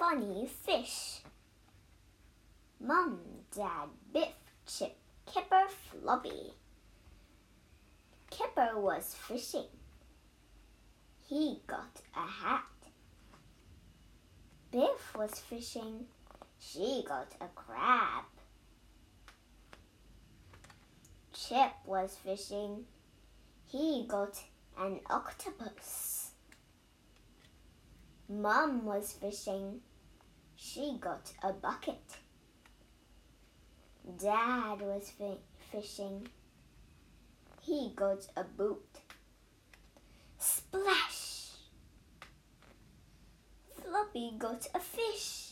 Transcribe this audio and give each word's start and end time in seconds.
funny 0.00 0.48
fish. 0.64 1.20
Mum, 2.80 3.20
Dad, 3.54 3.90
Biff, 4.14 4.32
Chip, 4.66 4.96
Kipper, 5.26 5.66
Floppy. 5.68 6.54
Kipper 8.30 8.80
was 8.80 9.14
fishing. 9.14 9.66
He 11.28 11.60
got 11.66 12.00
a 12.16 12.26
hat. 12.26 12.64
Biff 14.72 15.14
was 15.14 15.38
fishing. 15.38 16.06
She 16.58 17.04
got 17.06 17.34
a 17.38 17.48
crab. 17.54 18.24
Chip 21.34 21.72
was 21.84 22.16
fishing. 22.24 22.84
He 23.66 24.06
got 24.08 24.42
an 24.78 25.00
octopus. 25.10 26.30
Mum 28.30 28.86
was 28.86 29.12
fishing. 29.12 29.82
She 30.62 30.98
got 31.00 31.32
a 31.42 31.52
bucket. 31.54 32.18
Dad 34.18 34.82
was 34.82 35.10
fi- 35.10 35.38
fishing. 35.72 36.28
He 37.62 37.92
got 37.96 38.26
a 38.36 38.44
boot. 38.44 39.00
Splash! 40.38 41.52
Floppy 43.74 44.34
got 44.38 44.66
a 44.74 44.80
fish. 44.80 45.49